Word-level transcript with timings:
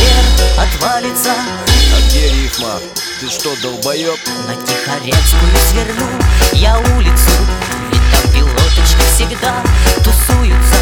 хрен 0.00 0.24
отвалится. 0.58 1.30
А 1.32 2.08
где 2.08 2.28
рифма? 2.30 2.78
Ты 3.20 3.28
что, 3.28 3.54
долбоеб? 3.62 4.18
На 4.46 4.54
Тихорецкую 4.54 5.52
сверну. 5.70 6.06
Я 6.52 6.78
улицу 6.78 7.30
Ведь 7.92 8.02
там 8.12 8.32
пилоточки 8.32 9.02
всегда 9.14 9.54
тусуются. 10.02 10.80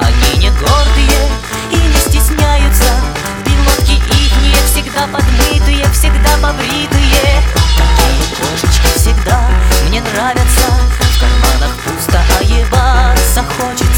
Они 0.00 0.38
не 0.38 0.50
гордые 0.50 1.28
и 1.70 1.76
не 1.76 1.98
стесняются. 1.98 2.90
Пилотки 3.44 3.92
их 3.92 4.06
ихние 4.06 4.56
всегда 4.72 5.06
подмытые, 5.06 5.86
всегда 5.92 6.30
побритые. 6.42 7.42
Такие 7.76 8.36
кошечки 8.36 8.98
всегда 8.98 9.48
мне 9.88 10.00
нравятся. 10.00 10.66
В 11.00 11.20
карманах 11.20 11.76
пусто, 11.84 12.20
а 12.40 12.42
ебаться 12.42 13.44
хочется. 13.56 13.93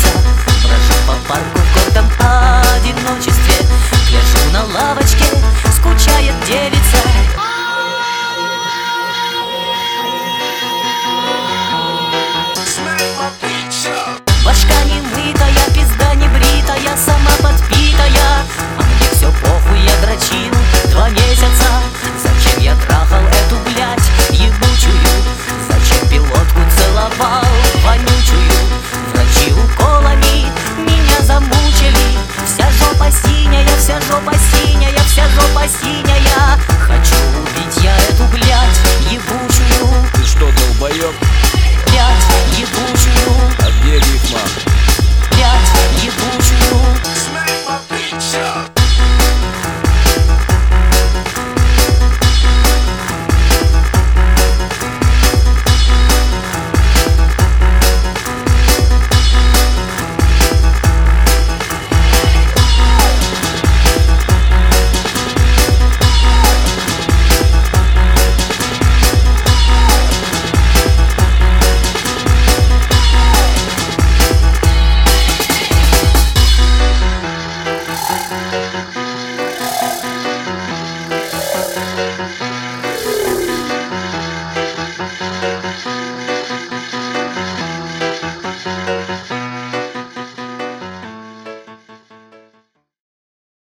вся 35.16 35.28
жопа 35.30 35.66
синяя. 35.66 36.45